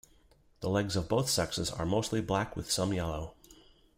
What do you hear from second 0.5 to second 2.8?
The legs of both sexes are mostly black with